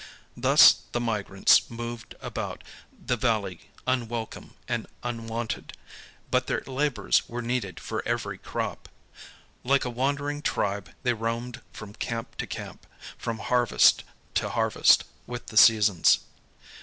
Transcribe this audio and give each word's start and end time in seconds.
Thus 0.35 0.81
the 0.93 0.99
migrants 0.99 1.69
moved 1.69 2.15
about 2.21 2.63
[he 3.07 3.15
valley 3.15 3.69
unwelcome 3.85 4.55
and 4.67 4.87
unwant 5.03 5.55
ed, 5.59 5.77
but 6.31 6.47
their 6.47 6.63
labors 6.65 7.29
were 7.29 7.43
needed 7.43 7.79
for 7.79 8.01
every 8.03 8.39
crop. 8.39 8.89
Like 9.63 9.85
a 9.85 9.91
\vandering 9.91 10.41
tribe 10.41 10.89
they 11.03 11.13
roamed 11.13 11.61
from 11.71 11.93
camp 11.93 12.35
to 12.37 12.47
camp, 12.47 12.87
from 13.15 13.37
harvest 13.37 14.03
to 14.33 14.49
harv'est, 14.49 15.03
with 15.27 15.45
the 15.53 15.55
seasons. 15.57 16.21